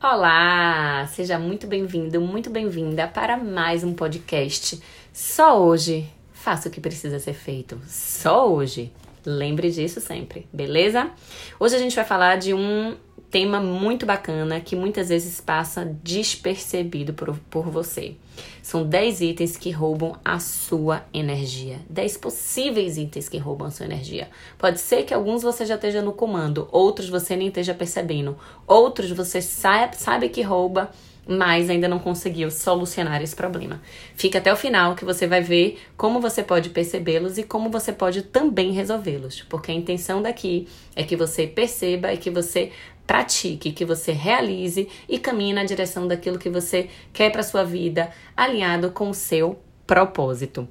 Olá, 0.00 1.08
seja 1.08 1.40
muito 1.40 1.66
bem-vindo, 1.66 2.20
muito 2.20 2.48
bem-vinda 2.48 3.08
para 3.08 3.36
mais 3.36 3.82
um 3.82 3.92
podcast. 3.92 4.80
Só 5.12 5.60
hoje, 5.60 6.08
faça 6.32 6.68
o 6.68 6.70
que 6.70 6.80
precisa 6.80 7.18
ser 7.18 7.34
feito. 7.34 7.80
Só 7.88 8.48
hoje. 8.48 8.92
Lembre 9.26 9.72
disso 9.72 10.00
sempre, 10.00 10.46
beleza? 10.52 11.10
Hoje 11.58 11.74
a 11.74 11.80
gente 11.80 11.96
vai 11.96 12.04
falar 12.04 12.36
de 12.36 12.54
um 12.54 12.96
tema 13.30 13.60
muito 13.60 14.06
bacana 14.06 14.60
que 14.60 14.74
muitas 14.74 15.08
vezes 15.08 15.40
passa 15.40 15.84
despercebido 16.02 17.12
por, 17.12 17.38
por 17.50 17.70
você. 17.70 18.16
São 18.62 18.86
10 18.86 19.20
itens 19.20 19.56
que 19.56 19.70
roubam 19.70 20.16
a 20.24 20.38
sua 20.38 21.04
energia. 21.12 21.80
10 21.88 22.16
possíveis 22.18 22.96
itens 22.96 23.28
que 23.28 23.38
roubam 23.38 23.68
a 23.68 23.70
sua 23.70 23.86
energia. 23.86 24.28
Pode 24.56 24.80
ser 24.80 25.04
que 25.04 25.12
alguns 25.12 25.42
você 25.42 25.66
já 25.66 25.74
esteja 25.74 26.02
no 26.02 26.12
comando, 26.12 26.68
outros 26.70 27.08
você 27.08 27.36
nem 27.36 27.48
esteja 27.48 27.74
percebendo, 27.74 28.36
outros 28.66 29.10
você 29.10 29.42
sabe, 29.42 29.96
sabe 29.96 30.28
que 30.28 30.42
rouba 30.42 30.90
mas 31.28 31.68
ainda 31.68 31.86
não 31.86 31.98
conseguiu 31.98 32.50
solucionar 32.50 33.22
esse 33.22 33.36
problema. 33.36 33.82
Fica 34.14 34.38
até 34.38 34.50
o 34.50 34.56
final 34.56 34.94
que 34.94 35.04
você 35.04 35.26
vai 35.26 35.42
ver 35.42 35.78
como 35.94 36.20
você 36.20 36.42
pode 36.42 36.70
percebê-los 36.70 37.36
e 37.36 37.42
como 37.42 37.68
você 37.68 37.92
pode 37.92 38.22
também 38.22 38.72
resolvê-los, 38.72 39.42
porque 39.42 39.70
a 39.70 39.74
intenção 39.74 40.22
daqui 40.22 40.66
é 40.96 41.02
que 41.02 41.14
você 41.14 41.46
perceba 41.46 42.14
e 42.14 42.16
que 42.16 42.30
você 42.30 42.72
pratique, 43.08 43.72
que 43.72 43.86
você 43.86 44.12
realize 44.12 44.86
e 45.08 45.18
caminhe 45.18 45.54
na 45.54 45.64
direção 45.64 46.06
daquilo 46.06 46.38
que 46.38 46.50
você 46.50 46.90
quer 47.10 47.32
para 47.32 47.42
sua 47.42 47.64
vida, 47.64 48.10
alinhado 48.36 48.90
com 48.90 49.08
o 49.08 49.14
seu 49.14 49.58
propósito. 49.86 50.68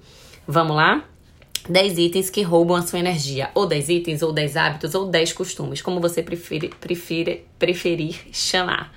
Vamos 0.47 0.75
lá? 0.75 1.03
10 1.67 1.97
itens 1.97 2.29
que 2.29 2.43
roubam 2.43 2.77
a 2.77 2.83
sua 2.83 2.99
energia, 2.99 3.49
ou 3.55 3.65
10 3.65 3.89
itens, 3.89 4.21
ou 4.21 4.31
10 4.31 4.55
hábitos, 4.55 4.93
ou 4.93 5.07
10 5.07 5.33
costumes, 5.33 5.81
como 5.81 5.99
você 5.99 6.21
preferir, 6.21 6.69
preferir, 6.79 7.41
preferir 7.57 8.27
chamar. 8.31 8.93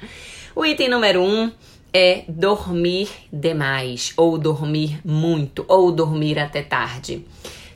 O 0.55 0.65
item 0.65 0.91
número 0.91 1.23
um 1.23 1.51
é 1.95 2.25
dormir 2.29 3.09
demais, 3.33 4.13
ou 4.19 4.37
dormir 4.37 5.01
muito, 5.03 5.65
ou 5.67 5.91
dormir 5.91 6.39
até 6.39 6.63
tarde. 6.63 7.25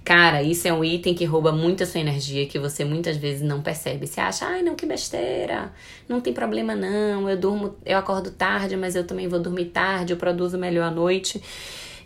Cara, 0.04 0.42
isso 0.42 0.68
é 0.68 0.72
um 0.72 0.84
item 0.84 1.14
que 1.14 1.24
rouba 1.24 1.50
muito 1.50 1.82
a 1.82 1.86
sua 1.86 1.98
energia, 1.98 2.44
que 2.46 2.58
você 2.58 2.84
muitas 2.84 3.16
vezes 3.16 3.40
não 3.40 3.62
percebe. 3.62 4.06
Você 4.06 4.20
acha, 4.20 4.44
ai, 4.44 4.62
não, 4.62 4.74
que 4.74 4.84
besteira, 4.84 5.72
não 6.06 6.20
tem 6.20 6.32
problema 6.32 6.74
não, 6.74 7.28
eu 7.28 7.38
durmo, 7.38 7.74
eu 7.86 7.96
acordo 7.96 8.30
tarde, 8.30 8.76
mas 8.76 8.94
eu 8.94 9.06
também 9.06 9.28
vou 9.28 9.40
dormir 9.40 9.66
tarde, 9.66 10.12
eu 10.12 10.18
produzo 10.18 10.58
melhor 10.58 10.88
à 10.88 10.90
noite. 10.90 11.42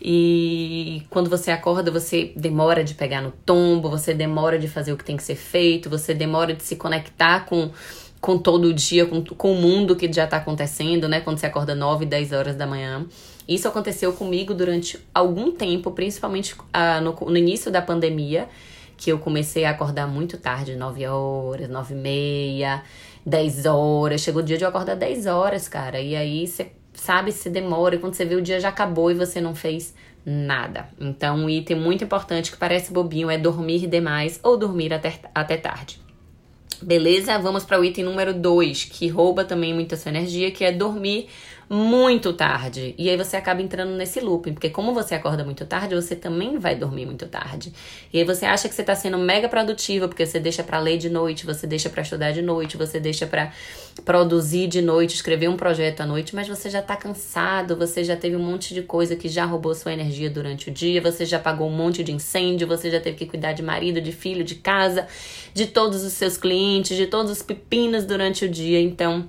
E 0.00 1.02
quando 1.10 1.28
você 1.28 1.50
acorda, 1.50 1.90
você 1.90 2.32
demora 2.36 2.84
de 2.84 2.94
pegar 2.94 3.20
no 3.20 3.32
tombo, 3.32 3.90
você 3.90 4.14
demora 4.14 4.60
de 4.60 4.68
fazer 4.68 4.92
o 4.92 4.96
que 4.96 5.04
tem 5.04 5.16
que 5.16 5.24
ser 5.24 5.34
feito, 5.34 5.90
você 5.90 6.14
demora 6.14 6.54
de 6.54 6.62
se 6.62 6.76
conectar 6.76 7.46
com 7.46 7.70
com 8.20 8.36
todo 8.36 8.64
o 8.64 8.74
dia, 8.74 9.06
com, 9.06 9.22
com 9.22 9.52
o 9.52 9.54
mundo 9.54 9.94
que 9.94 10.12
já 10.12 10.26
tá 10.26 10.38
acontecendo, 10.38 11.08
né? 11.08 11.20
Quando 11.20 11.38
você 11.38 11.46
acorda 11.46 11.72
9, 11.72 12.04
10 12.04 12.32
horas 12.32 12.56
da 12.56 12.66
manhã. 12.66 13.06
Isso 13.48 13.66
aconteceu 13.66 14.12
comigo 14.12 14.52
durante 14.52 15.00
algum 15.14 15.50
tempo, 15.50 15.90
principalmente 15.92 16.54
ah, 16.70 17.00
no, 17.00 17.12
no, 17.12 17.36
início 17.36 17.70
da 17.70 17.80
pandemia, 17.80 18.46
que 18.96 19.10
eu 19.10 19.18
comecei 19.18 19.64
a 19.64 19.70
acordar 19.70 20.06
muito 20.06 20.36
tarde, 20.36 20.76
9 20.76 21.06
horas, 21.06 21.70
9 21.70 21.94
e 21.94 21.96
meia, 21.96 22.82
10 23.24 23.64
horas. 23.64 24.20
Chegou 24.20 24.42
o 24.42 24.44
dia 24.44 24.58
de 24.58 24.64
eu 24.64 24.68
acordar 24.68 24.96
10 24.96 25.24
horas, 25.26 25.66
cara. 25.66 25.98
E 25.98 26.14
aí 26.14 26.46
você 26.46 26.72
sabe, 26.92 27.32
se 27.32 27.48
demora, 27.48 27.94
e 27.94 27.98
quando 27.98 28.14
você 28.14 28.24
vê 28.26 28.34
o 28.34 28.42
dia 28.42 28.60
já 28.60 28.68
acabou 28.68 29.10
e 29.10 29.14
você 29.14 29.40
não 29.40 29.54
fez 29.54 29.94
nada. 30.26 30.88
Então, 31.00 31.36
um 31.36 31.48
item 31.48 31.80
muito 31.80 32.04
importante 32.04 32.50
que 32.50 32.58
parece 32.58 32.92
bobinho 32.92 33.30
é 33.30 33.38
dormir 33.38 33.86
demais 33.86 34.38
ou 34.42 34.58
dormir 34.58 34.92
até, 34.92 35.18
até 35.34 35.56
tarde. 35.56 36.00
Beleza? 36.82 37.38
Vamos 37.38 37.64
para 37.64 37.80
o 37.80 37.84
item 37.84 38.04
número 38.04 38.32
2, 38.32 38.84
que 38.84 39.08
rouba 39.08 39.44
também 39.44 39.74
muita 39.74 39.96
sua 39.96 40.10
energia, 40.10 40.50
que 40.50 40.64
é 40.64 40.70
dormir 40.70 41.28
muito 41.68 42.32
tarde. 42.32 42.94
E 42.96 43.10
aí 43.10 43.16
você 43.16 43.36
acaba 43.36 43.60
entrando 43.60 43.92
nesse 43.92 44.20
looping, 44.20 44.54
porque 44.54 44.70
como 44.70 44.94
você 44.94 45.14
acorda 45.14 45.44
muito 45.44 45.66
tarde, 45.66 45.94
você 45.94 46.16
também 46.16 46.58
vai 46.58 46.74
dormir 46.74 47.04
muito 47.04 47.26
tarde. 47.26 47.72
E 48.12 48.18
aí 48.18 48.24
você 48.24 48.46
acha 48.46 48.68
que 48.68 48.74
você 48.74 48.82
tá 48.82 48.94
sendo 48.94 49.18
mega 49.18 49.48
produtiva, 49.48 50.08
porque 50.08 50.24
você 50.24 50.40
deixa 50.40 50.64
para 50.64 50.78
ler 50.78 50.96
de 50.96 51.10
noite, 51.10 51.44
você 51.44 51.66
deixa 51.66 51.90
para 51.90 52.02
estudar 52.02 52.32
de 52.32 52.40
noite, 52.40 52.76
você 52.76 52.98
deixa 52.98 53.26
para 53.26 53.52
produzir 54.04 54.66
de 54.66 54.80
noite, 54.80 55.14
escrever 55.14 55.48
um 55.48 55.56
projeto 55.56 56.00
à 56.00 56.06
noite, 56.06 56.34
mas 56.34 56.48
você 56.48 56.70
já 56.70 56.80
tá 56.80 56.96
cansado, 56.96 57.76
você 57.76 58.02
já 58.02 58.16
teve 58.16 58.36
um 58.36 58.42
monte 58.42 58.72
de 58.72 58.82
coisa 58.82 59.14
que 59.14 59.28
já 59.28 59.44
roubou 59.44 59.74
sua 59.74 59.92
energia 59.92 60.30
durante 60.30 60.70
o 60.70 60.72
dia, 60.72 61.02
você 61.02 61.26
já 61.26 61.38
pagou 61.38 61.68
um 61.68 61.76
monte 61.76 62.02
de 62.02 62.12
incêndio, 62.12 62.66
você 62.66 62.90
já 62.90 63.00
teve 63.00 63.16
que 63.16 63.26
cuidar 63.26 63.52
de 63.52 63.62
marido, 63.62 64.00
de 64.00 64.12
filho, 64.12 64.44
de 64.44 64.54
casa, 64.54 65.06
de 65.52 65.66
todos 65.66 66.02
os 66.04 66.12
seus 66.14 66.38
clientes, 66.38 66.96
de 66.96 67.06
todos 67.06 67.30
os 67.30 67.42
pepinos 67.42 68.04
durante 68.04 68.44
o 68.44 68.48
dia. 68.48 68.80
Então, 68.80 69.28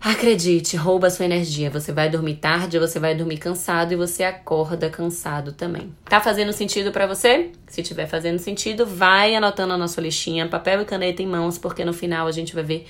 Acredite, 0.00 0.76
rouba 0.76 1.10
sua 1.10 1.24
energia. 1.24 1.70
Você 1.70 1.90
vai 1.92 2.08
dormir 2.08 2.36
tarde, 2.36 2.78
você 2.78 3.00
vai 3.00 3.16
dormir 3.16 3.38
cansado 3.38 3.92
e 3.92 3.96
você 3.96 4.22
acorda 4.22 4.88
cansado 4.88 5.52
também. 5.52 5.92
Tá 6.04 6.20
fazendo 6.20 6.52
sentido 6.52 6.92
para 6.92 7.06
você? 7.06 7.50
Se 7.66 7.82
tiver 7.82 8.06
fazendo 8.06 8.38
sentido, 8.38 8.86
vai 8.86 9.34
anotando 9.34 9.72
a 9.72 9.76
nossa 9.76 10.00
listinha, 10.00 10.46
papel 10.46 10.82
e 10.82 10.84
caneta 10.84 11.20
em 11.20 11.26
mãos, 11.26 11.58
porque 11.58 11.84
no 11.84 11.92
final 11.92 12.28
a 12.28 12.32
gente 12.32 12.54
vai 12.54 12.62
ver 12.62 12.86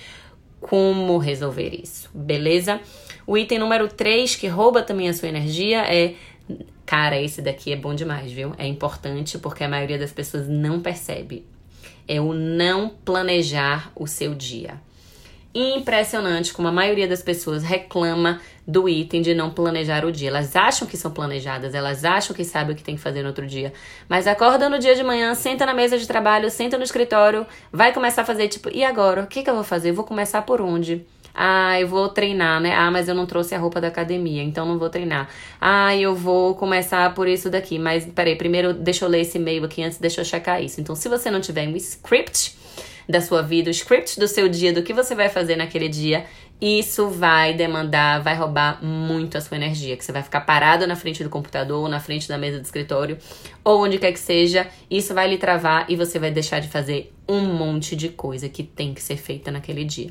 como 0.61 1.17
resolver 1.17 1.81
isso, 1.83 2.11
beleza? 2.13 2.79
O 3.27 3.39
item 3.39 3.59
número 3.59 3.89
3 3.89 4.37
que 4.37 4.47
rouba 4.47 4.83
também 4.83 5.09
a 5.09 5.15
sua 5.15 5.29
energia 5.29 5.83
é 5.83 6.15
Cara, 6.85 7.21
esse 7.21 7.43
daqui 7.43 7.71
é 7.71 7.77
bom 7.77 7.95
demais, 7.95 8.33
viu? 8.33 8.55
É 8.57 8.67
importante 8.67 9.39
porque 9.39 9.63
a 9.63 9.69
maioria 9.69 9.99
das 9.99 10.11
pessoas 10.11 10.49
não 10.49 10.81
percebe. 10.81 11.45
É 12.07 12.19
o 12.19 12.33
não 12.33 12.89
planejar 12.89 13.93
o 13.95 14.07
seu 14.07 14.35
dia 14.35 14.81
impressionante 15.55 16.53
como 16.53 16.69
a 16.69 16.73
maioria 16.73 17.09
das 17.09 17.23
pessoas 17.23 17.63
reclama 17.63 18.41
do 18.67 18.89
item 18.89 19.23
de 19.23 19.35
não 19.35 19.51
planejar 19.51 20.05
o 20.05 20.13
dia. 20.13 20.29
Elas 20.29 20.55
acham 20.55 20.87
que 20.87 20.97
são 20.97 21.11
planejadas, 21.11 21.75
elas 21.75 22.05
acham 22.05 22.37
que 22.37 22.45
sabem 22.45 22.75
o 22.75 22.77
que 22.77 22.83
tem 22.83 22.97
que 22.97 23.01
fazer 23.01 23.23
no 23.23 23.29
outro 23.29 23.47
dia, 23.47 23.73
mas 24.09 24.27
acorda 24.27 24.69
no 24.69 24.79
dia 24.79 24.95
de 24.95 25.03
manhã, 25.03 25.35
senta 25.35 25.65
na 25.65 25.73
mesa 25.73 25.99
de 25.99 26.07
trabalho, 26.07 26.51
senta 26.51 26.77
no 26.77 26.85
escritório, 26.85 27.47
vai 27.73 27.93
começar 27.93 28.23
a 28.23 28.25
fazer 28.25 28.49
tipo, 28.49 28.69
e 28.71 28.85
agora? 28.85 29.23
O 29.23 29.27
que, 29.27 29.43
que 29.43 29.51
eu 29.51 29.55
vou 29.55 29.65
fazer? 29.65 29.91
Eu 29.91 29.95
vou 29.95 30.05
começar 30.05 30.43
por 30.43 30.61
onde? 30.61 31.05
Ah, 31.41 31.81
eu 31.81 31.87
vou 31.87 32.09
treinar, 32.09 32.61
né? 32.61 32.75
Ah, 32.75 32.91
mas 32.91 33.09
eu 33.09 33.15
não 33.15 33.25
trouxe 33.25 33.55
a 33.55 33.59
roupa 33.59 33.81
da 33.81 33.87
academia, 33.87 34.43
então 34.43 34.67
não 34.67 34.77
vou 34.77 34.91
treinar. 34.91 35.29
Ah, 35.61 35.95
eu 35.95 36.13
vou 36.13 36.57
começar 36.57 37.15
por 37.15 37.29
isso 37.29 37.49
daqui, 37.49 37.79
mas 37.79 38.05
peraí, 38.07 38.35
primeiro 38.35 38.75
deixa 38.75 39.05
eu 39.05 39.09
ler 39.09 39.21
esse 39.21 39.39
e-mail 39.39 39.65
aqui 39.65 39.81
antes, 39.81 39.99
deixa 39.99 40.21
eu 40.21 40.25
checar 40.25 40.61
isso. 40.61 40.81
Então, 40.81 40.97
se 40.97 41.09
você 41.09 41.31
não 41.31 41.41
tiver 41.41 41.69
um 41.69 41.77
script, 41.77 42.57
da 43.09 43.21
sua 43.21 43.43
vida, 43.43 43.69
o 43.69 43.71
script 43.71 44.21
do 44.21 44.29
seu 44.29 44.49
dia, 44.49 44.73
do 44.73 44.83
que 44.83 44.93
você 44.93 45.15
vai 45.15 45.29
fazer 45.29 45.57
naquele 45.57 45.89
dia, 45.89 46.27
isso 46.61 47.09
vai 47.09 47.55
demandar, 47.55 48.21
vai 48.21 48.35
roubar 48.35 48.85
muito 48.85 49.39
a 49.39 49.41
sua 49.41 49.57
energia, 49.57 49.97
que 49.97 50.05
você 50.05 50.13
vai 50.13 50.23
ficar 50.23 50.43
parado 50.43 50.87
na 50.87 50.97
frente 50.97 51.23
do 51.25 51.31
computador, 51.31 51.83
ou 51.83 51.89
na 51.89 52.01
frente 52.01 52.29
da 52.29 52.37
mesa 52.37 52.59
do 52.59 52.65
escritório, 52.65 53.17
ou 53.65 53.85
onde 53.85 53.99
quer 53.99 54.13
que 54.13 54.21
seja, 54.21 54.67
isso 54.91 55.15
vai 55.15 55.29
lhe 55.29 55.39
travar 55.39 55.87
e 55.89 55.97
você 55.97 56.19
vai 56.19 56.31
deixar 56.31 56.61
de 56.61 56.69
fazer 56.69 57.13
um 57.29 57.41
monte 57.41 57.97
de 57.97 58.09
coisa 58.09 58.49
que 58.49 58.63
tem 58.63 58.93
que 58.93 59.03
ser 59.03 59.17
feita 59.17 59.51
naquele 59.51 59.85
dia. 59.85 60.11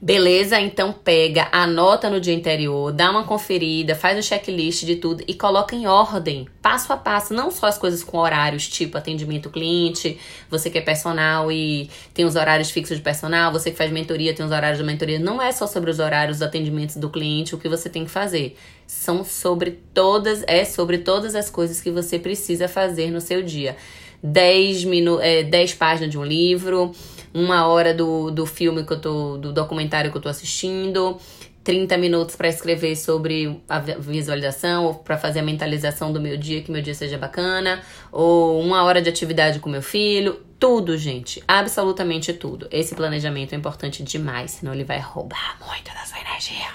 Beleza? 0.00 0.60
Então 0.60 0.92
pega, 0.92 1.48
anota 1.50 2.10
no 2.10 2.20
dia 2.20 2.36
anterior, 2.36 2.92
dá 2.92 3.10
uma 3.10 3.24
conferida, 3.24 3.94
faz 3.94 4.18
o 4.18 4.22
checklist 4.22 4.84
de 4.84 4.96
tudo 4.96 5.24
e 5.26 5.32
coloca 5.32 5.74
em 5.74 5.86
ordem, 5.86 6.46
passo 6.60 6.92
a 6.92 6.98
passo, 6.98 7.32
não 7.32 7.50
só 7.50 7.66
as 7.66 7.78
coisas 7.78 8.04
com 8.04 8.18
horários, 8.18 8.68
tipo 8.68 8.98
atendimento 8.98 9.48
cliente, 9.48 10.18
você 10.50 10.68
que 10.68 10.76
é 10.76 10.82
personal 10.82 11.50
e 11.50 11.88
tem 12.12 12.26
os 12.26 12.36
horários 12.36 12.70
fixos 12.70 12.98
de 12.98 13.02
personal, 13.02 13.50
você 13.50 13.70
que 13.70 13.76
faz 13.76 13.90
mentoria 13.90 14.34
tem 14.34 14.44
os 14.44 14.52
horários 14.52 14.78
de 14.78 14.84
mentoria, 14.84 15.18
não 15.18 15.40
é 15.40 15.50
só 15.50 15.66
sobre 15.66 15.90
os 15.90 15.98
horários 15.98 16.38
dos 16.38 16.46
atendimentos 16.46 16.96
do 16.96 17.08
cliente 17.08 17.54
o 17.54 17.58
que 17.58 17.68
você 17.68 17.88
tem 17.88 18.04
que 18.04 18.10
fazer. 18.10 18.54
São 18.86 19.24
sobre 19.24 19.80
todas, 19.94 20.44
é 20.46 20.64
sobre 20.66 20.98
todas 20.98 21.34
as 21.34 21.48
coisas 21.48 21.80
que 21.80 21.90
você 21.90 22.18
precisa 22.18 22.68
fazer 22.68 23.10
no 23.10 23.20
seu 23.20 23.42
dia. 23.42 23.76
10, 24.22 24.84
minu 24.84 25.20
é, 25.20 25.42
10 25.42 25.74
páginas 25.74 26.10
de 26.10 26.18
um 26.18 26.24
livro, 26.24 26.92
uma 27.34 27.66
hora 27.66 27.92
do, 27.92 28.30
do 28.30 28.46
filme 28.46 28.84
que 28.84 28.92
eu 28.92 29.00
tô, 29.00 29.36
do 29.36 29.52
documentário 29.52 30.10
que 30.10 30.16
eu 30.16 30.22
tô 30.22 30.28
assistindo, 30.28 31.18
30 31.66 31.98
minutos 31.98 32.36
para 32.36 32.46
escrever 32.46 32.94
sobre 32.94 33.60
a 33.68 33.80
visualização 33.80 34.84
ou 34.84 34.94
para 34.94 35.18
fazer 35.18 35.40
a 35.40 35.42
mentalização 35.42 36.12
do 36.12 36.20
meu 36.20 36.36
dia, 36.36 36.62
que 36.62 36.70
meu 36.70 36.80
dia 36.80 36.94
seja 36.94 37.18
bacana, 37.18 37.82
ou 38.12 38.60
uma 38.60 38.84
hora 38.84 39.02
de 39.02 39.08
atividade 39.08 39.58
com 39.58 39.68
meu 39.68 39.82
filho, 39.82 40.40
tudo, 40.60 40.96
gente, 40.96 41.42
absolutamente 41.46 42.32
tudo. 42.32 42.68
Esse 42.70 42.94
planejamento 42.94 43.52
é 43.52 43.58
importante 43.58 44.04
demais, 44.04 44.52
senão 44.52 44.72
ele 44.72 44.84
vai 44.84 45.00
roubar 45.00 45.58
muito 45.66 45.92
da 45.92 46.04
sua 46.04 46.20
energia. 46.20 46.68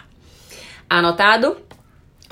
Anotado? 0.89 1.55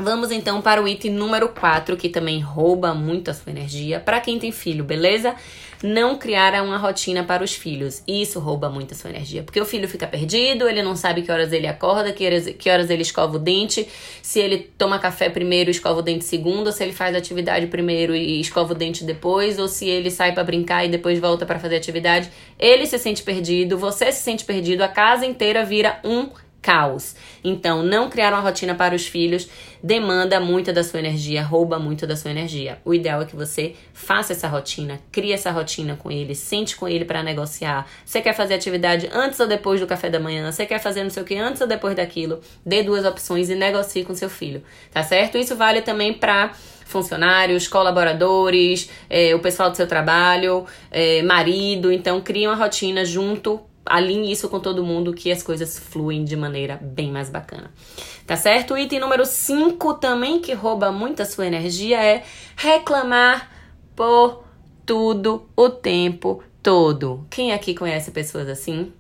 Vamos 0.02 0.32
então 0.32 0.62
para 0.62 0.82
o 0.82 0.88
item 0.88 1.12
número 1.12 1.50
4, 1.50 1.98
que 1.98 2.08
também 2.08 2.40
rouba 2.40 2.94
muito 2.94 3.30
a 3.30 3.34
sua 3.34 3.52
energia. 3.52 4.00
Para 4.00 4.22
quem 4.22 4.40
tem 4.40 4.50
filho, 4.50 4.82
beleza? 4.82 5.36
Não 5.84 6.18
criar 6.18 6.54
uma 6.64 6.78
rotina 6.78 7.22
para 7.22 7.44
os 7.44 7.54
filhos. 7.54 8.02
Isso 8.08 8.40
rouba 8.40 8.70
muito 8.70 8.94
a 8.94 8.96
sua 8.96 9.10
energia. 9.10 9.44
Porque 9.44 9.60
o 9.60 9.66
filho 9.66 9.90
fica 9.90 10.08
perdido, 10.08 10.70
ele 10.70 10.82
não 10.82 10.96
sabe 10.96 11.22
que 11.22 11.30
horas 11.30 11.52
ele 11.52 11.68
acorda, 11.68 12.14
que 12.14 12.26
horas, 12.26 12.48
que 12.58 12.70
horas 12.70 12.90
ele 12.90 13.02
escova 13.02 13.36
o 13.36 13.40
dente, 13.40 13.90
se 14.22 14.40
ele 14.40 14.72
toma 14.78 15.00
café 15.00 15.30
primeiro 15.30 15.70
e 15.70 15.72
escova 15.72 16.00
o 16.00 16.02
dente 16.02 16.24
segundo, 16.24 16.68
ou 16.68 16.72
se 16.72 16.82
ele 16.82 16.94
faz 16.94 17.14
atividade 17.14 17.68
primeiro 17.68 18.16
e 18.16 18.40
escova 18.40 18.72
o 18.72 18.76
dente 18.76 19.04
depois, 19.04 19.60
ou 19.60 19.68
se 19.68 19.86
ele 19.86 20.10
sai 20.10 20.32
para 20.32 20.46
brincar 20.46 20.86
e 20.86 20.88
depois 20.88 21.20
volta 21.20 21.46
para 21.46 21.60
fazer 21.60 21.76
atividade. 21.76 22.32
Ele 22.58 22.86
se 22.86 22.98
sente 22.98 23.22
perdido, 23.22 23.78
você 23.78 24.14
se 24.14 24.24
sente 24.24 24.46
perdido, 24.46 24.82
a 24.82 24.88
casa 24.88 25.26
inteira 25.26 25.66
vira 25.66 26.00
um 26.06 26.30
caos. 26.62 27.16
Então, 27.44 27.84
não 27.84 28.10
criar 28.10 28.34
uma 28.34 28.42
rotina 28.42 28.76
para 28.76 28.96
os 28.96 29.08
filhos 29.08 29.50
demanda 29.82 30.40
muito 30.40 30.74
da 30.74 30.84
sua 30.84 31.00
energia, 31.00 31.42
rouba 31.42 31.80
muito 31.80 32.06
da 32.06 32.16
sua 32.16 32.32
energia. 32.32 32.80
O 32.84 32.94
ideal 32.94 33.22
é 33.22 33.26
que 33.26 33.36
você 33.36 33.76
faça 33.94 34.34
essa 34.34 34.48
rotina, 34.48 35.00
crie 35.12 35.32
essa 35.32 35.52
rotina 35.52 35.96
com 35.96 36.12
ele, 36.12 36.36
sente 36.36 36.76
com 36.76 36.88
ele 36.88 37.06
para 37.06 37.24
negociar. 37.24 37.88
Você 38.06 38.22
quer 38.22 38.34
fazer 38.34 38.56
atividade 38.56 39.10
antes 39.14 39.40
ou 39.40 39.48
depois 39.48 39.80
do 39.80 39.88
café 39.88 40.10
da 40.10 40.20
manhã? 40.20 40.52
Você 40.52 40.66
quer 40.66 40.80
fazer 40.80 41.04
não 41.04 41.10
sei 41.10 41.24
o 41.24 41.26
que 41.26 41.36
antes 41.36 41.62
ou 41.62 41.68
depois 41.68 41.96
daquilo? 41.96 42.42
Dê 42.66 42.84
duas 42.84 43.06
opções 43.06 43.50
e 43.50 43.56
negocie 43.56 44.04
com 44.04 44.14
seu 44.14 44.30
filho, 44.30 44.62
tá 44.92 45.02
certo? 45.02 45.38
Isso 45.38 45.56
vale 45.56 45.82
também 45.82 46.14
para 46.14 46.52
funcionários, 46.86 47.68
colaboradores, 47.68 48.90
é, 49.08 49.36
o 49.36 49.40
pessoal 49.40 49.70
do 49.70 49.78
seu 49.78 49.88
trabalho, 49.88 50.66
é, 50.90 51.22
marido. 51.22 51.92
Então, 51.92 52.20
crie 52.20 52.48
uma 52.48 52.56
rotina 52.56 53.06
junto 53.06 53.62
alinhe 53.90 54.32
isso 54.32 54.48
com 54.48 54.60
todo 54.60 54.84
mundo 54.84 55.14
que 55.14 55.32
as 55.32 55.42
coisas 55.42 55.80
fluem 55.80 56.24
de 56.24 56.38
maneira 56.38 56.80
bem 56.82 57.12
mais 57.12 57.30
bacana. 57.30 57.72
Tá 58.26 58.36
certo? 58.36 58.76
O 58.76 58.78
item 58.78 59.00
número 59.00 59.26
5 59.26 59.96
também 59.96 60.40
que 60.40 60.54
rouba 60.54 60.92
muito 60.92 61.22
a 61.22 61.26
sua 61.26 61.48
energia 61.48 62.02
é 62.02 62.24
reclamar 62.56 63.50
por 63.96 64.44
tudo 64.86 65.50
o 65.56 65.70
tempo 65.70 66.44
todo. 66.62 67.26
Quem 67.30 67.52
aqui 67.52 67.74
conhece 67.74 68.12
pessoas 68.12 68.48
assim? 68.48 68.94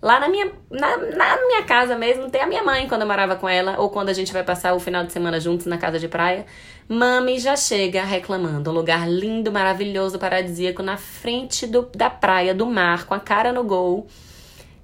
Lá 0.00 0.20
na 0.20 0.28
minha, 0.28 0.52
na, 0.70 0.96
na, 0.96 1.36
minha 1.46 1.64
casa 1.64 1.96
mesmo, 1.96 2.30
tem 2.30 2.40
a 2.40 2.46
minha 2.46 2.62
mãe 2.62 2.86
quando 2.86 3.00
eu 3.00 3.06
morava 3.08 3.34
com 3.34 3.48
ela, 3.48 3.76
ou 3.80 3.90
quando 3.90 4.10
a 4.10 4.12
gente 4.12 4.32
vai 4.32 4.44
passar 4.44 4.74
o 4.74 4.78
final 4.78 5.04
de 5.04 5.12
semana 5.12 5.40
juntos 5.40 5.66
na 5.66 5.78
casa 5.78 5.98
de 5.98 6.06
praia. 6.06 6.46
Mami 6.88 7.40
já 7.40 7.56
chega 7.56 8.04
reclamando. 8.04 8.70
Um 8.70 8.74
lugar 8.74 9.08
lindo, 9.08 9.50
maravilhoso, 9.50 10.18
paradisíaco, 10.18 10.82
na 10.82 10.96
frente 10.96 11.66
do, 11.66 11.88
da 11.94 12.08
praia, 12.08 12.54
do 12.54 12.66
mar, 12.66 13.06
com 13.06 13.14
a 13.14 13.18
cara 13.18 13.52
no 13.52 13.64
gol 13.64 14.06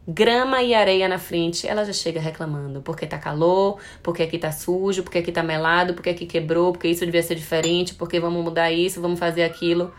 grama 0.06 0.62
e 0.62 0.74
areia 0.74 1.08
na 1.08 1.18
frente, 1.18 1.66
ela 1.66 1.84
já 1.84 1.92
chega 1.92 2.20
reclamando. 2.20 2.82
Porque 2.82 3.06
tá 3.06 3.18
calor, 3.18 3.78
porque 4.02 4.22
aqui 4.22 4.38
tá 4.38 4.52
sujo, 4.52 5.02
porque 5.02 5.18
aqui 5.18 5.32
tá 5.32 5.42
melado, 5.42 5.94
porque 5.94 6.10
aqui 6.10 6.26
quebrou, 6.26 6.72
porque 6.72 6.88
isso 6.88 7.04
devia 7.04 7.22
ser 7.22 7.34
diferente, 7.34 7.94
porque 7.94 8.18
vamos 8.18 8.42
mudar 8.42 8.72
isso, 8.72 9.00
vamos 9.00 9.18
fazer 9.18 9.44
aquilo. 9.44 9.92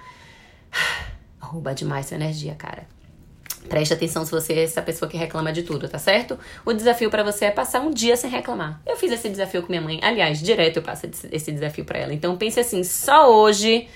Rouba 1.40 1.74
demais 1.74 2.06
sua 2.08 2.16
energia, 2.16 2.56
cara. 2.56 2.88
Preste 3.70 3.94
atenção 3.94 4.26
se 4.26 4.32
você 4.32 4.54
é 4.54 4.64
essa 4.64 4.82
pessoa 4.82 5.10
que 5.10 5.18
reclama 5.18 5.52
de 5.52 5.64
tudo, 5.64 5.88
tá 5.88 5.98
certo? 5.98 6.38
O 6.66 6.74
desafio 6.74 7.10
para 7.10 7.24
você 7.24 7.46
é 7.46 7.52
passar 7.52 7.80
um 7.82 7.92
dia 7.92 8.18
sem 8.18 8.30
reclamar. 8.30 8.82
Eu 8.86 8.98
fiz 8.98 9.12
esse 9.12 9.30
desafio 9.30 9.62
com 9.62 9.70
minha 9.70 9.82
mãe. 9.82 10.00
Aliás, 10.04 10.40
direto 10.42 10.78
eu 10.78 10.84
passo 10.84 11.08
esse 11.32 11.52
desafio 11.52 11.86
para 11.86 12.00
ela. 12.00 12.14
Então 12.14 12.36
pense 12.38 12.60
assim, 12.60 12.84
só 12.84 13.34
hoje. 13.34 13.88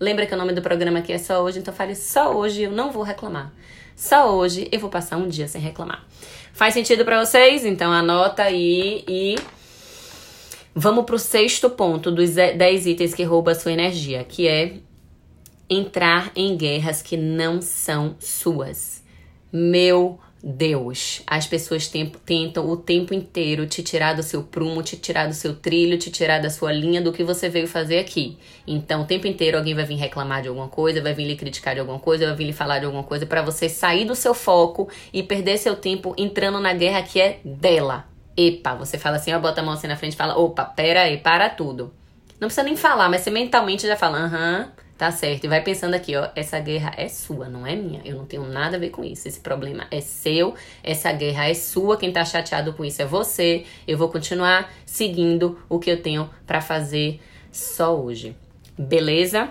Lembra 0.00 0.26
que 0.26 0.34
o 0.34 0.36
nome 0.36 0.52
do 0.52 0.60
programa 0.60 0.98
aqui 0.98 1.12
é 1.12 1.18
só 1.18 1.42
hoje, 1.42 1.60
então 1.60 1.72
fale 1.72 1.94
só 1.94 2.34
hoje 2.34 2.62
eu 2.62 2.72
não 2.72 2.90
vou 2.90 3.02
reclamar. 3.02 3.52
Só 3.96 4.34
hoje 4.34 4.68
eu 4.72 4.80
vou 4.80 4.90
passar 4.90 5.16
um 5.16 5.28
dia 5.28 5.48
sem 5.48 5.60
reclamar. 5.60 6.04
Faz 6.52 6.74
sentido 6.74 7.04
para 7.04 7.24
vocês? 7.24 7.64
Então 7.64 7.92
anota 7.92 8.42
aí 8.42 9.04
e 9.08 9.36
vamos 10.74 11.04
pro 11.04 11.18
sexto 11.18 11.70
ponto 11.70 12.10
dos 12.10 12.34
10 12.34 12.86
itens 12.86 13.14
que 13.14 13.24
roubam 13.24 13.52
a 13.52 13.54
sua 13.54 13.72
energia, 13.72 14.24
que 14.24 14.48
é 14.48 14.76
entrar 15.68 16.30
em 16.34 16.56
guerras 16.56 17.02
que 17.02 17.16
não 17.16 17.60
são 17.60 18.16
suas. 18.18 19.02
Meu 19.52 20.18
Deus. 20.46 21.22
As 21.26 21.46
pessoas 21.46 21.88
tentam 21.88 22.68
o 22.68 22.76
tempo 22.76 23.14
inteiro 23.14 23.66
te 23.66 23.82
tirar 23.82 24.12
do 24.12 24.22
seu 24.22 24.42
prumo, 24.42 24.82
te 24.82 24.94
tirar 24.94 25.26
do 25.26 25.32
seu 25.32 25.54
trilho, 25.54 25.96
te 25.96 26.10
tirar 26.10 26.38
da 26.38 26.50
sua 26.50 26.70
linha 26.70 27.00
do 27.00 27.12
que 27.14 27.24
você 27.24 27.48
veio 27.48 27.66
fazer 27.66 27.98
aqui. 27.98 28.36
Então, 28.66 29.02
o 29.02 29.04
tempo 29.06 29.26
inteiro 29.26 29.56
alguém 29.56 29.74
vai 29.74 29.86
vir 29.86 29.96
reclamar 29.96 30.42
de 30.42 30.48
alguma 30.48 30.68
coisa, 30.68 31.00
vai 31.00 31.14
vir 31.14 31.26
lhe 31.26 31.34
criticar 31.34 31.72
de 31.72 31.80
alguma 31.80 31.98
coisa, 31.98 32.26
vai 32.26 32.36
vir 32.36 32.44
lhe 32.44 32.52
falar 32.52 32.78
de 32.78 32.84
alguma 32.84 33.02
coisa 33.02 33.24
para 33.24 33.40
você 33.40 33.70
sair 33.70 34.04
do 34.04 34.14
seu 34.14 34.34
foco 34.34 34.90
e 35.14 35.22
perder 35.22 35.56
seu 35.56 35.74
tempo 35.74 36.14
entrando 36.18 36.60
na 36.60 36.74
guerra 36.74 37.02
que 37.02 37.18
é 37.18 37.40
dela. 37.42 38.04
Epa, 38.36 38.74
você 38.74 38.98
fala 38.98 39.16
assim, 39.16 39.32
ó, 39.32 39.38
bota 39.38 39.62
a 39.62 39.64
mão 39.64 39.72
assim 39.72 39.86
na 39.86 39.96
frente 39.96 40.12
e 40.12 40.16
fala: 40.16 40.36
opa, 40.36 40.64
pera 40.64 41.02
aí, 41.02 41.16
para 41.16 41.48
tudo. 41.48 41.90
Não 42.38 42.48
precisa 42.48 42.64
nem 42.64 42.76
falar, 42.76 43.08
mas 43.08 43.22
você 43.22 43.30
mentalmente 43.30 43.86
já 43.86 43.96
fala, 43.96 44.18
aham, 44.18 44.72
Tá 44.96 45.10
certo. 45.10 45.44
E 45.44 45.48
vai 45.48 45.60
pensando 45.60 45.94
aqui, 45.94 46.14
ó, 46.14 46.28
essa 46.36 46.58
guerra 46.60 46.92
é 46.96 47.08
sua, 47.08 47.48
não 47.48 47.66
é 47.66 47.74
minha. 47.74 48.00
Eu 48.04 48.16
não 48.16 48.24
tenho 48.24 48.46
nada 48.46 48.76
a 48.76 48.80
ver 48.80 48.90
com 48.90 49.02
isso. 49.02 49.26
Esse 49.26 49.40
problema 49.40 49.86
é 49.90 50.00
seu, 50.00 50.54
essa 50.84 51.12
guerra 51.12 51.48
é 51.48 51.54
sua. 51.54 51.96
Quem 51.96 52.12
tá 52.12 52.24
chateado 52.24 52.72
com 52.72 52.84
isso 52.84 53.02
é 53.02 53.04
você. 53.04 53.64
Eu 53.88 53.98
vou 53.98 54.08
continuar 54.08 54.72
seguindo 54.86 55.58
o 55.68 55.80
que 55.80 55.90
eu 55.90 56.00
tenho 56.00 56.30
para 56.46 56.60
fazer 56.60 57.20
só 57.50 57.96
hoje. 57.96 58.36
Beleza? 58.78 59.50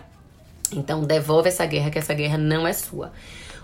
Então 0.72 1.02
devolve 1.02 1.50
essa 1.50 1.66
guerra, 1.66 1.90
que 1.90 2.00
essa 2.00 2.14
guerra 2.14 2.38
não 2.38 2.66
é 2.66 2.72
sua. 2.72 3.12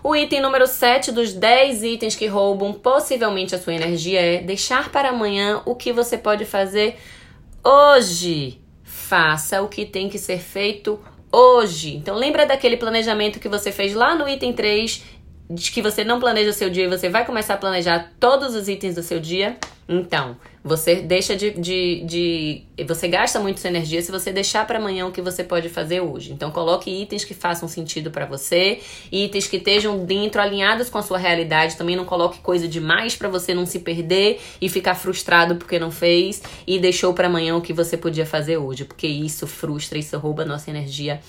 O 0.03 0.15
item 0.15 0.41
número 0.41 0.67
7 0.67 1.11
dos 1.11 1.33
10 1.33 1.83
itens 1.83 2.15
que 2.15 2.27
roubam 2.27 2.73
possivelmente 2.73 3.55
a 3.55 3.59
sua 3.59 3.73
energia 3.73 4.21
é 4.21 4.41
deixar 4.41 4.91
para 4.91 5.09
amanhã 5.09 5.61
o 5.65 5.75
que 5.75 5.91
você 5.91 6.17
pode 6.17 6.45
fazer 6.45 6.97
hoje. 7.63 8.61
Faça 8.83 9.61
o 9.61 9.67
que 9.67 9.85
tem 9.85 10.07
que 10.07 10.17
ser 10.17 10.39
feito 10.39 10.99
hoje. 11.31 11.95
Então 11.95 12.15
lembra 12.15 12.45
daquele 12.45 12.77
planejamento 12.77 13.39
que 13.39 13.49
você 13.49 13.71
fez 13.71 13.93
lá 13.93 14.15
no 14.15 14.27
item 14.27 14.53
3, 14.53 15.03
de 15.49 15.71
que 15.71 15.81
você 15.81 16.03
não 16.03 16.19
planeja 16.19 16.51
o 16.51 16.53
seu 16.53 16.69
dia 16.69 16.85
e 16.85 16.87
você 16.87 17.09
vai 17.09 17.25
começar 17.25 17.55
a 17.55 17.57
planejar 17.57 18.11
todos 18.19 18.55
os 18.55 18.67
itens 18.67 18.95
do 18.95 19.03
seu 19.03 19.19
dia? 19.19 19.57
Então, 19.87 20.37
você 20.69 20.97
deixa 20.97 21.35
de, 21.35 21.51
de, 21.51 22.03
de 22.05 22.83
você 22.85 23.07
gasta 23.07 23.39
muito 23.39 23.59
sua 23.59 23.69
energia 23.69 24.01
se 24.01 24.11
você 24.11 24.31
deixar 24.31 24.65
para 24.67 24.77
amanhã 24.77 25.07
o 25.07 25.11
que 25.11 25.21
você 25.21 25.43
pode 25.43 25.67
fazer 25.67 25.99
hoje. 25.99 26.31
Então, 26.31 26.51
coloque 26.51 26.89
itens 26.89 27.25
que 27.25 27.33
façam 27.33 27.67
sentido 27.67 28.11
para 28.11 28.25
você, 28.25 28.79
itens 29.11 29.47
que 29.47 29.57
estejam 29.57 30.05
dentro 30.05 30.39
alinhados 30.39 30.89
com 30.89 30.99
a 30.99 31.01
sua 31.01 31.17
realidade. 31.17 31.75
Também 31.75 31.95
não 31.95 32.05
coloque 32.05 32.39
coisa 32.39 32.67
demais 32.67 33.15
para 33.15 33.27
você 33.27 33.53
não 33.53 33.65
se 33.65 33.79
perder 33.79 34.39
e 34.61 34.69
ficar 34.69 34.93
frustrado 34.93 35.55
porque 35.55 35.79
não 35.79 35.89
fez 35.89 36.41
e 36.67 36.77
deixou 36.77 37.13
para 37.13 37.27
amanhã 37.27 37.57
o 37.57 37.61
que 37.61 37.73
você 37.73 37.97
podia 37.97 38.25
fazer 38.25 38.57
hoje, 38.57 38.85
porque 38.85 39.07
isso 39.07 39.47
frustra, 39.47 39.97
isso 39.97 40.17
rouba 40.19 40.45
nossa 40.45 40.69
energia 40.69 41.19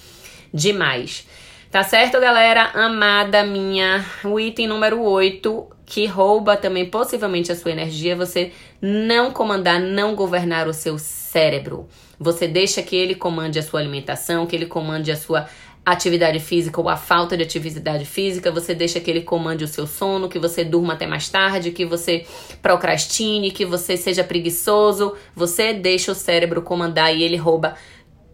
demais. 0.53 1.27
Tá 1.71 1.85
certo, 1.85 2.21
galera? 2.21 2.71
Amada 2.75 3.45
minha. 3.45 4.05
O 4.25 4.41
item 4.41 4.67
número 4.67 5.01
8, 5.01 5.69
que 5.91 6.07
rouba 6.07 6.57
também 6.57 6.87
possivelmente 6.87 7.51
a 7.51 7.57
sua 7.57 7.73
energia, 7.73 8.15
você 8.15 8.53
não 8.81 9.33
comandar, 9.33 9.81
não 9.81 10.15
governar 10.15 10.69
o 10.69 10.73
seu 10.73 10.97
cérebro. 11.01 11.89
Você 12.17 12.47
deixa 12.47 12.81
que 12.81 12.95
ele 12.95 13.17
comande 13.17 13.59
a 13.59 13.63
sua 13.63 13.81
alimentação, 13.81 14.47
que 14.47 14.55
ele 14.55 14.67
comande 14.67 15.11
a 15.11 15.17
sua 15.17 15.49
atividade 15.85 16.39
física 16.39 16.81
ou 16.81 16.89
a 16.89 16.97
falta 16.97 17.37
de 17.37 17.43
atividade 17.43 18.05
física, 18.05 18.53
você 18.53 18.73
deixa 18.73 19.01
que 19.01 19.11
ele 19.11 19.23
comande 19.23 19.65
o 19.65 19.69
seu 19.69 19.85
sono, 19.85 20.29
que 20.29 20.39
você 20.39 20.63
durma 20.63 20.93
até 20.93 21.09
mais 21.09 21.29
tarde, 21.29 21.73
que 21.73 21.85
você 21.85 22.25
procrastine, 22.63 23.51
que 23.51 23.65
você 23.65 23.97
seja 23.97 24.23
preguiçoso, 24.23 25.17
você 25.35 25.73
deixa 25.73 26.13
o 26.13 26.15
cérebro 26.15 26.63
comandar 26.63 27.13
e 27.13 27.25
ele 27.25 27.37
rouba 27.37 27.75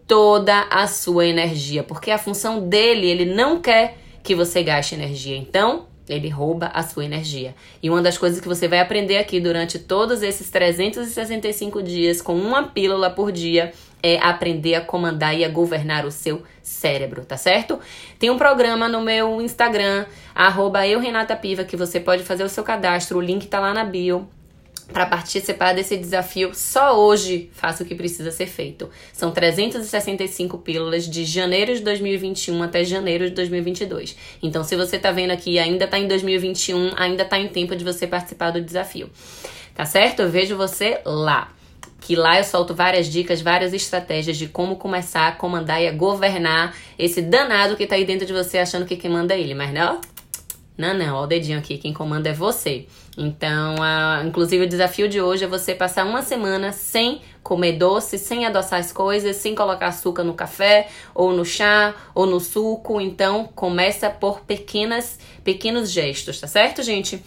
toda 0.05 0.67
a 0.69 0.85
sua 0.85 1.25
energia, 1.25 1.81
porque 1.81 2.11
a 2.11 2.19
função 2.19 2.69
dele, 2.69 3.07
ele 3.07 3.25
não 3.25 3.59
quer 3.59 3.97
que 4.21 4.35
você 4.35 4.61
gaste 4.61 4.93
energia. 4.93 5.35
Então, 5.35 5.87
ele 6.07 6.29
rouba 6.29 6.67
a 6.73 6.83
sua 6.83 7.05
energia. 7.05 7.55
E 7.81 7.89
uma 7.89 8.01
das 8.01 8.17
coisas 8.17 8.39
que 8.39 8.47
você 8.47 8.67
vai 8.67 8.79
aprender 8.79 9.17
aqui 9.17 9.39
durante 9.39 9.77
todos 9.79 10.23
esses 10.23 10.49
365 10.49 11.83
dias, 11.83 12.21
com 12.21 12.35
uma 12.35 12.63
pílula 12.63 13.09
por 13.09 13.31
dia, 13.31 13.73
é 14.01 14.17
aprender 14.19 14.75
a 14.75 14.81
comandar 14.81 15.37
e 15.37 15.43
a 15.43 15.49
governar 15.49 16.05
o 16.05 16.11
seu 16.11 16.43
cérebro, 16.61 17.25
tá 17.25 17.35
certo? 17.35 17.79
Tem 18.19 18.29
um 18.29 18.37
programa 18.37 18.87
no 18.87 19.01
meu 19.01 19.41
Instagram, 19.41 20.05
arroba 20.35 20.81
Piva, 21.41 21.63
que 21.63 21.75
você 21.75 21.99
pode 21.99 22.23
fazer 22.23 22.43
o 22.43 22.49
seu 22.49 22.63
cadastro, 22.63 23.17
o 23.17 23.21
link 23.21 23.47
tá 23.47 23.59
lá 23.59 23.73
na 23.73 23.83
bio 23.83 24.27
para 24.91 25.05
participar 25.05 25.73
desse 25.73 25.97
desafio, 25.97 26.51
só 26.53 26.97
hoje 26.97 27.49
faça 27.53 27.83
o 27.83 27.85
que 27.85 27.93
precisa 27.93 28.31
ser 28.31 28.47
feito. 28.47 28.89
São 29.11 29.31
365 29.31 30.57
pílulas 30.59 31.07
de 31.07 31.25
janeiro 31.25 31.73
de 31.73 31.81
2021 31.81 32.63
até 32.63 32.83
janeiro 32.83 33.25
de 33.25 33.35
2022. 33.35 34.15
Então, 34.41 34.63
se 34.63 34.75
você 34.75 34.97
tá 34.97 35.11
vendo 35.11 35.31
aqui 35.31 35.59
ainda 35.59 35.87
tá 35.87 35.99
em 35.99 36.07
2021, 36.07 36.93
ainda 36.95 37.25
tá 37.25 37.37
em 37.37 37.47
tempo 37.49 37.75
de 37.75 37.83
você 37.83 38.07
participar 38.07 38.51
do 38.51 38.61
desafio. 38.61 39.09
Tá 39.75 39.85
certo? 39.85 40.21
Eu 40.21 40.29
vejo 40.29 40.55
você 40.55 40.99
lá. 41.05 41.51
Que 41.99 42.15
lá 42.15 42.37
eu 42.37 42.43
solto 42.43 42.73
várias 42.73 43.07
dicas, 43.07 43.41
várias 43.41 43.73
estratégias 43.73 44.37
de 44.37 44.47
como 44.47 44.77
começar 44.77 45.27
a 45.27 45.31
comandar 45.33 45.81
e 45.81 45.87
a 45.87 45.91
governar 45.91 46.75
esse 46.97 47.21
danado 47.21 47.75
que 47.75 47.85
tá 47.85 47.95
aí 47.95 48.05
dentro 48.05 48.25
de 48.25 48.33
você 48.33 48.59
achando 48.59 48.85
que 48.85 48.95
quem 48.95 49.11
manda 49.11 49.35
é 49.35 49.39
ele. 49.39 49.53
Mas 49.53 49.73
não, 49.73 49.99
não, 50.77 50.93
não, 50.93 51.15
ó 51.15 51.23
o 51.23 51.27
dedinho 51.27 51.57
aqui, 51.57 51.77
quem 51.77 51.91
comanda 51.91 52.29
é 52.29 52.33
você. 52.33 52.85
Então, 53.17 53.81
a, 53.81 54.21
inclusive 54.23 54.65
o 54.65 54.69
desafio 54.69 55.09
de 55.09 55.19
hoje 55.19 55.43
é 55.43 55.47
você 55.47 55.73
passar 55.73 56.05
uma 56.05 56.21
semana 56.21 56.71
sem 56.71 57.21
comer 57.41 57.73
doce, 57.73 58.19
sem 58.19 58.45
adoçar 58.45 58.79
as 58.79 58.91
coisas, 58.91 59.37
sem 59.37 59.55
colocar 59.55 59.87
açúcar 59.87 60.23
no 60.23 60.35
café, 60.35 60.87
ou 61.15 61.33
no 61.33 61.43
chá, 61.43 61.95
ou 62.13 62.27
no 62.27 62.39
suco. 62.39 63.01
Então, 63.01 63.49
começa 63.55 64.07
por 64.09 64.41
pequenas, 64.41 65.17
pequenos 65.43 65.89
gestos, 65.89 66.39
tá 66.39 66.47
certo, 66.47 66.83
gente? 66.83 67.23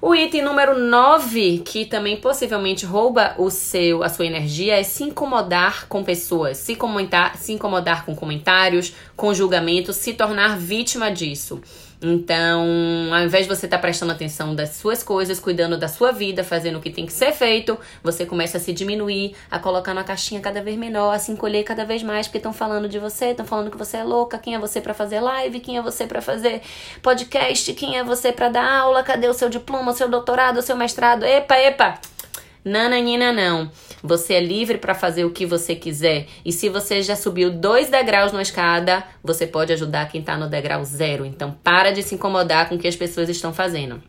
O 0.00 0.14
item 0.14 0.42
número 0.42 0.78
9, 0.78 1.62
que 1.64 1.86
também 1.86 2.18
possivelmente 2.18 2.84
rouba 2.84 3.34
o 3.38 3.48
seu, 3.50 4.02
a 4.02 4.10
sua 4.10 4.26
energia, 4.26 4.78
é 4.78 4.82
se 4.82 5.02
incomodar 5.02 5.88
com 5.88 6.04
pessoas, 6.04 6.58
se, 6.58 6.76
comentar, 6.76 7.36
se 7.38 7.52
incomodar 7.52 8.04
com 8.04 8.14
comentários, 8.14 8.92
com 9.16 9.32
julgamentos, 9.32 9.96
se 9.96 10.12
tornar 10.12 10.58
vítima 10.58 11.10
disso. 11.10 11.62
Então, 12.00 12.66
ao 13.10 13.24
invés 13.24 13.44
de 13.46 13.54
você 13.54 13.66
estar 13.66 13.78
tá 13.78 13.80
prestando 13.80 14.12
atenção 14.12 14.54
das 14.54 14.70
suas 14.70 15.02
coisas, 15.02 15.40
cuidando 15.40 15.78
da 15.78 15.88
sua 15.88 16.12
vida, 16.12 16.44
fazendo 16.44 16.78
o 16.78 16.80
que 16.80 16.90
tem 16.90 17.06
que 17.06 17.12
ser 17.12 17.32
feito, 17.32 17.78
você 18.02 18.26
começa 18.26 18.58
a 18.58 18.60
se 18.60 18.72
diminuir, 18.72 19.34
a 19.50 19.58
colocar 19.58 19.94
na 19.94 20.04
caixinha 20.04 20.40
cada 20.40 20.62
vez 20.62 20.76
menor, 20.76 21.12
a 21.12 21.18
se 21.18 21.32
encolher 21.32 21.64
cada 21.64 21.84
vez 21.84 22.02
mais, 22.02 22.26
porque 22.26 22.38
estão 22.38 22.52
falando 22.52 22.88
de 22.88 22.98
você, 22.98 23.30
estão 23.30 23.46
falando 23.46 23.70
que 23.70 23.78
você 23.78 23.96
é 23.96 24.04
louca, 24.04 24.38
quem 24.38 24.54
é 24.54 24.58
você 24.58 24.80
para 24.80 24.92
fazer 24.92 25.20
live, 25.20 25.60
quem 25.60 25.78
é 25.78 25.82
você 25.82 26.06
para 26.06 26.20
fazer 26.20 26.60
podcast, 27.02 27.72
quem 27.72 27.98
é 27.98 28.04
você 28.04 28.30
para 28.30 28.50
dar 28.50 28.70
aula, 28.70 29.02
cadê 29.02 29.28
o 29.28 29.34
seu 29.34 29.48
diploma, 29.48 29.92
o 29.92 29.94
seu 29.94 30.08
doutorado, 30.08 30.58
o 30.58 30.62
seu 30.62 30.76
mestrado? 30.76 31.24
Epa, 31.24 31.56
epa! 31.56 31.98
Nananina 32.62 33.32
não. 33.32 33.70
Você 34.06 34.34
é 34.34 34.40
livre 34.40 34.78
para 34.78 34.94
fazer 34.94 35.24
o 35.24 35.30
que 35.30 35.44
você 35.44 35.74
quiser. 35.74 36.26
E 36.44 36.52
se 36.52 36.68
você 36.68 37.02
já 37.02 37.16
subiu 37.16 37.50
dois 37.50 37.90
degraus 37.90 38.32
na 38.32 38.40
escada, 38.40 39.04
você 39.22 39.46
pode 39.46 39.72
ajudar 39.72 40.08
quem 40.08 40.22
tá 40.22 40.36
no 40.36 40.48
degrau 40.48 40.84
zero. 40.84 41.24
Então 41.24 41.56
para 41.62 41.90
de 41.90 42.02
se 42.02 42.14
incomodar 42.14 42.68
com 42.68 42.76
o 42.76 42.78
que 42.78 42.88
as 42.88 42.96
pessoas 42.96 43.28
estão 43.28 43.52
fazendo. 43.52 44.02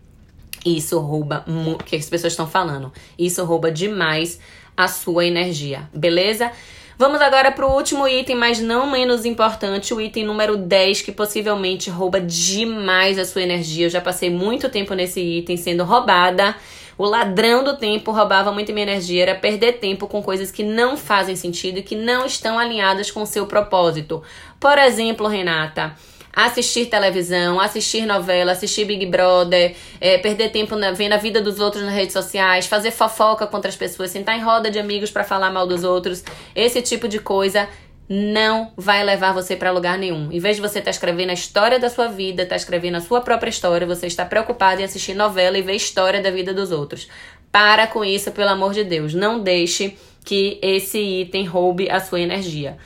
Isso 0.65 0.99
rouba 0.99 1.45
o 1.47 1.77
que 1.83 1.95
as 1.95 2.09
pessoas 2.09 2.33
estão 2.33 2.47
falando. 2.47 2.91
Isso 3.17 3.43
rouba 3.43 3.71
demais 3.71 4.39
a 4.75 4.87
sua 4.87 5.25
energia, 5.25 5.89
beleza? 5.93 6.51
Vamos 6.97 7.21
agora 7.21 7.51
para 7.51 7.65
o 7.65 7.75
último 7.75 8.07
item, 8.07 8.35
mas 8.35 8.59
não 8.59 8.89
menos 8.89 9.23
importante, 9.23 9.93
o 9.93 10.01
item 10.01 10.25
número 10.25 10.57
10, 10.57 11.03
que 11.03 11.11
possivelmente 11.11 11.89
rouba 11.89 12.19
demais 12.19 13.19
a 13.19 13.25
sua 13.25 13.43
energia. 13.43 13.85
Eu 13.85 13.89
já 13.89 14.01
passei 14.01 14.29
muito 14.29 14.67
tempo 14.67 14.93
nesse 14.93 15.21
item 15.21 15.57
sendo 15.57 15.83
roubada 15.83 16.55
o 16.97 17.05
ladrão 17.05 17.63
do 17.63 17.77
tempo 17.77 18.11
roubava 18.11 18.51
muito 18.51 18.73
minha 18.73 18.83
energia, 18.83 19.21
era 19.21 19.35
perder 19.35 19.73
tempo 19.73 20.07
com 20.07 20.23
coisas 20.23 20.49
que 20.49 20.63
não 20.63 20.97
fazem 20.97 21.35
sentido 21.35 21.77
e 21.77 21.83
que 21.83 21.95
não 21.95 22.25
estão 22.25 22.57
alinhadas 22.57 23.11
com 23.11 23.23
seu 23.23 23.45
propósito. 23.45 24.23
Por 24.59 24.79
exemplo, 24.79 25.27
Renata, 25.27 25.95
assistir 26.37 26.85
televisão, 26.85 27.59
assistir 27.59 28.05
novela, 28.05 28.51
assistir 28.51 28.85
Big 28.85 29.07
Brother, 29.07 29.75
é, 29.99 30.19
perder 30.19 30.51
tempo 30.51 30.75
na, 30.75 30.91
vendo 30.91 31.13
a 31.13 31.17
vida 31.17 31.41
dos 31.41 31.59
outros 31.59 31.81
nas 31.81 31.95
redes 31.95 32.13
sociais, 32.13 32.67
fazer 32.67 32.91
fofoca 32.91 33.47
contra 33.47 33.69
as 33.69 33.75
pessoas, 33.75 34.11
sentar 34.11 34.37
em 34.37 34.43
roda 34.43 34.69
de 34.69 34.77
amigos 34.77 35.09
para 35.09 35.23
falar 35.23 35.49
mal 35.49 35.65
dos 35.65 35.83
outros, 35.83 36.23
esse 36.55 36.79
tipo 36.83 37.07
de 37.07 37.17
coisa 37.17 37.67
não 38.07 38.71
vai 38.77 39.03
levar 39.03 39.33
você 39.33 39.55
para 39.55 39.71
lugar 39.71 39.97
nenhum. 39.97 40.31
Em 40.31 40.39
vez 40.39 40.57
de 40.57 40.61
você 40.61 40.77
estar 40.77 40.91
tá 40.91 40.91
escrevendo 40.91 41.31
a 41.31 41.33
história 41.33 41.79
da 41.79 41.89
sua 41.89 42.07
vida, 42.07 42.43
estar 42.43 42.53
tá 42.53 42.55
escrevendo 42.55 42.97
a 42.97 43.01
sua 43.01 43.19
própria 43.21 43.49
história, 43.49 43.87
você 43.87 44.05
está 44.05 44.23
preocupado 44.23 44.79
em 44.79 44.83
assistir 44.83 45.15
novela 45.15 45.57
e 45.57 45.63
ver 45.63 45.73
história 45.73 46.21
da 46.21 46.29
vida 46.29 46.53
dos 46.53 46.71
outros. 46.71 47.07
Para 47.51 47.87
com 47.87 48.05
isso, 48.05 48.31
pelo 48.31 48.51
amor 48.51 48.75
de 48.75 48.83
Deus. 48.83 49.15
Não 49.15 49.39
deixe 49.39 49.97
que 50.23 50.59
esse 50.61 50.99
item 50.99 51.45
roube 51.45 51.89
a 51.89 51.99
sua 51.99 52.19
energia. 52.19 52.77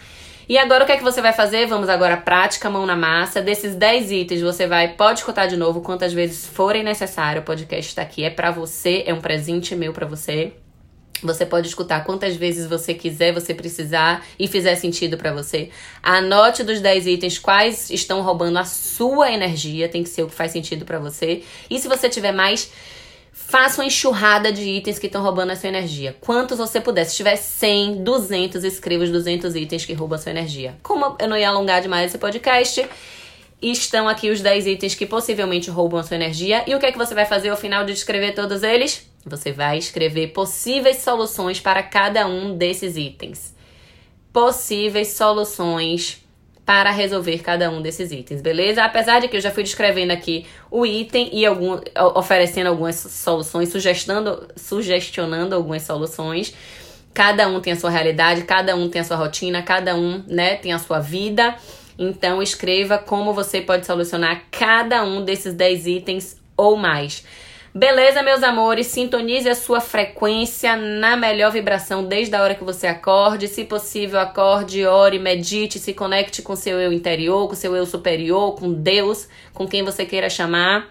E 0.51 0.58
agora 0.58 0.84
o 0.84 0.86
que 0.86 0.91
é 0.91 0.98
que 0.98 1.03
você 1.03 1.22
vai 1.22 1.31
fazer? 1.31 1.65
Vamos 1.65 1.88
agora 1.88 2.17
prática, 2.17 2.70
mão 2.70 2.86
na 2.86 2.93
massa. 2.93 3.41
Desses 3.41 3.74
10 3.74 4.12
itens, 4.12 4.41
você 4.41 4.67
vai, 4.67 4.89
pode 4.89 5.20
escutar 5.20 5.48
de 5.48 5.55
novo 5.55 5.79
quantas 5.79 6.12
vezes 6.12 6.46
forem 6.46 6.84
necessário. 6.84 7.41
O 7.41 7.46
podcast 7.46 7.88
está 7.89 8.01
aqui, 8.01 8.25
é 8.25 8.29
para 8.29 8.51
você, 8.51 9.01
é 9.08 9.13
um 9.13 9.22
presente 9.22 9.74
meu 9.77 9.93
para 9.93 10.05
você. 10.05 10.51
Você 11.24 11.46
pode 11.46 11.70
escutar 11.70 12.03
quantas 12.03 12.36
vezes 12.36 12.67
você 12.67 12.93
quiser, 12.93 13.31
você 13.31 13.53
precisar 13.53 14.25
e 14.38 14.46
fizer 14.46 14.75
sentido 14.75 15.17
para 15.17 15.31
você. 15.31 15.70
Anote 16.03 16.65
dos 16.65 16.81
10 16.81 17.08
itens 17.08 17.39
quais 17.39 17.89
estão 17.89 18.22
roubando 18.22 18.60
a 18.60 18.65
sua 18.65 19.31
energia, 19.31 19.88
tem 19.88 20.03
que 20.03 20.10
ser 20.10 20.24
o 20.24 20.27
que 20.27 20.36
faz 20.36 20.51
sentido 20.51 20.84
para 20.84 21.00
você. 21.00 21.43
E 21.70 21.79
se 21.79 21.88
você 21.88 22.10
tiver 22.10 22.34
mais, 22.34 22.70
faça 23.31 23.81
uma 23.81 23.88
enxurrada 23.88 24.51
de 24.51 24.61
itens 24.61 25.00
que 25.00 25.07
estão 25.07 25.23
roubando 25.23 25.51
a 25.51 25.55
sua 25.55 25.69
energia. 25.69 26.15
Quantos 26.19 26.57
você 26.57 26.81
puder. 26.81 27.05
Se 27.05 27.15
tiver 27.15 27.35
100, 27.35 28.03
200, 28.03 28.63
escreva 28.63 29.03
os 29.03 29.09
200 29.09 29.55
itens 29.55 29.85
que 29.85 29.93
roubam 29.93 30.17
a 30.17 30.21
sua 30.21 30.31
energia. 30.31 30.77
Como 30.83 31.15
eu 31.19 31.27
não 31.27 31.38
ia 31.38 31.50
alongar 31.50 31.81
demais 31.81 32.07
esse 32.07 32.17
podcast, 32.17 32.88
estão 33.61 34.07
aqui 34.07 34.29
os 34.29 34.41
10 34.41 34.67
itens 34.67 34.95
que 34.95 35.05
possivelmente 35.05 35.69
roubam 35.69 36.00
a 36.00 36.03
sua 36.03 36.15
energia. 36.15 36.63
E 36.67 36.75
o 36.75 36.79
que 36.79 36.85
é 36.85 36.91
que 36.91 36.97
você 36.97 37.13
vai 37.15 37.25
fazer 37.25 37.50
ao 37.50 37.57
final 37.57 37.85
de 37.85 37.93
escrever 37.93 38.33
todos 38.33 38.63
eles? 38.63 39.09
Você 39.25 39.51
vai 39.51 39.77
escrever 39.77 40.27
possíveis 40.27 40.97
soluções 40.97 41.59
para 41.59 41.83
cada 41.83 42.27
um 42.27 42.57
desses 42.57 42.97
itens. 42.97 43.55
Possíveis 44.33 45.09
soluções 45.09 46.20
para 46.71 46.89
resolver 46.89 47.39
cada 47.39 47.69
um 47.69 47.81
desses 47.81 48.13
itens, 48.13 48.41
beleza? 48.41 48.81
Apesar 48.81 49.19
de 49.19 49.27
que 49.27 49.35
eu 49.35 49.41
já 49.41 49.51
fui 49.51 49.61
descrevendo 49.61 50.13
aqui 50.13 50.45
o 50.71 50.85
item 50.85 51.29
e 51.33 51.45
algum, 51.45 51.77
oferecendo 52.15 52.67
algumas 52.67 52.95
soluções, 52.95 53.67
sugestionando, 53.67 54.47
sugestionando 54.55 55.53
algumas 55.53 55.81
soluções. 55.81 56.53
Cada 57.13 57.49
um 57.49 57.59
tem 57.59 57.73
a 57.73 57.75
sua 57.75 57.89
realidade, 57.89 58.43
cada 58.43 58.73
um 58.73 58.87
tem 58.87 59.01
a 59.01 59.03
sua 59.03 59.17
rotina, 59.17 59.61
cada 59.61 59.97
um, 59.97 60.23
né, 60.25 60.55
tem 60.55 60.71
a 60.71 60.79
sua 60.79 61.01
vida. 61.01 61.53
Então 61.99 62.41
escreva 62.41 62.97
como 62.97 63.33
você 63.33 63.59
pode 63.59 63.85
solucionar 63.85 64.43
cada 64.49 65.03
um 65.03 65.25
desses 65.25 65.53
10 65.53 65.87
itens 65.87 66.37
ou 66.55 66.77
mais. 66.77 67.25
Beleza, 67.73 68.21
meus 68.21 68.43
amores? 68.43 68.87
Sintonize 68.87 69.47
a 69.47 69.55
sua 69.55 69.79
frequência 69.79 70.75
na 70.75 71.15
melhor 71.15 71.53
vibração 71.53 72.03
desde 72.03 72.35
a 72.35 72.43
hora 72.43 72.53
que 72.53 72.65
você 72.65 72.85
acorde. 72.85 73.47
Se 73.47 73.63
possível, 73.63 74.19
acorde, 74.19 74.85
ore, 74.85 75.17
medite, 75.17 75.79
se 75.79 75.93
conecte 75.93 76.41
com 76.41 76.53
seu 76.53 76.81
eu 76.81 76.91
interior, 76.91 77.47
com 77.47 77.55
seu 77.55 77.73
eu 77.73 77.85
superior, 77.85 78.55
com 78.55 78.73
Deus, 78.73 79.29
com 79.53 79.65
quem 79.65 79.83
você 79.83 80.05
queira 80.05 80.29
chamar. 80.29 80.89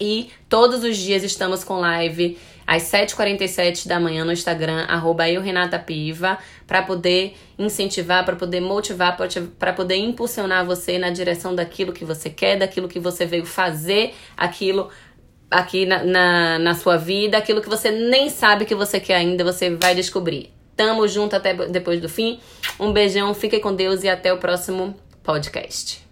E 0.00 0.30
todos 0.48 0.84
os 0.84 0.96
dias 0.96 1.24
estamos 1.24 1.64
com 1.64 1.80
live 1.80 2.38
às 2.66 2.82
7h47 2.84 3.86
da 3.86 3.98
manhã 3.98 4.24
no 4.24 4.32
Instagram, 4.32 4.84
arroba 4.88 5.28
eu, 5.28 5.40
Renata 5.40 5.78
Piva, 5.78 6.38
para 6.66 6.82
poder 6.82 7.34
incentivar, 7.58 8.24
para 8.24 8.34
poder 8.34 8.60
motivar, 8.60 9.16
para 9.58 9.72
poder 9.72 9.96
impulsionar 9.96 10.66
você 10.66 10.98
na 10.98 11.10
direção 11.10 11.54
daquilo 11.54 11.92
que 11.92 12.04
você 12.04 12.28
quer, 12.28 12.58
daquilo 12.58 12.88
que 12.88 12.98
você 12.98 13.24
veio 13.24 13.46
fazer, 13.46 14.14
aquilo 14.36 14.90
aqui 15.50 15.86
na, 15.86 16.04
na, 16.04 16.58
na 16.58 16.74
sua 16.74 16.96
vida, 16.96 17.38
aquilo 17.38 17.60
que 17.60 17.68
você 17.68 17.90
nem 17.90 18.28
sabe 18.28 18.64
que 18.64 18.74
você 18.74 19.00
quer 19.00 19.16
ainda, 19.16 19.44
você 19.44 19.70
vai 19.70 19.94
descobrir. 19.94 20.52
Tamo 20.76 21.08
junto 21.08 21.34
até 21.34 21.54
depois 21.54 22.00
do 22.00 22.08
fim. 22.08 22.38
Um 22.78 22.92
beijão, 22.92 23.32
fique 23.32 23.60
com 23.60 23.74
Deus 23.74 24.04
e 24.04 24.08
até 24.08 24.32
o 24.32 24.38
próximo 24.38 24.94
podcast. 25.22 26.05